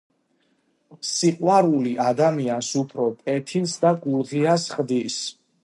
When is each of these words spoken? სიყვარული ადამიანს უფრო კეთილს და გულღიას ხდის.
სიყვარული 1.09 1.91
ადამიანს 2.05 2.71
უფრო 2.81 3.07
კეთილს 3.21 3.77
და 3.87 3.95
გულღიას 4.07 4.69
ხდის. 4.77 5.21